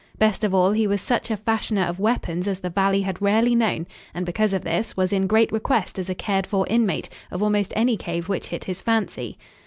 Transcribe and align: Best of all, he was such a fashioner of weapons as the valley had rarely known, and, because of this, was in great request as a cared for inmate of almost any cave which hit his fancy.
Best 0.17 0.43
of 0.43 0.51
all, 0.51 0.71
he 0.71 0.87
was 0.87 0.99
such 0.99 1.29
a 1.29 1.37
fashioner 1.37 1.83
of 1.83 1.99
weapons 1.99 2.47
as 2.47 2.59
the 2.61 2.71
valley 2.71 3.01
had 3.03 3.21
rarely 3.21 3.53
known, 3.53 3.85
and, 4.15 4.25
because 4.25 4.51
of 4.51 4.63
this, 4.63 4.97
was 4.97 5.13
in 5.13 5.27
great 5.27 5.51
request 5.51 5.99
as 5.99 6.09
a 6.09 6.15
cared 6.15 6.47
for 6.47 6.65
inmate 6.71 7.07
of 7.29 7.43
almost 7.43 7.71
any 7.75 7.95
cave 7.95 8.27
which 8.27 8.47
hit 8.47 8.63
his 8.63 8.81
fancy. 8.81 9.37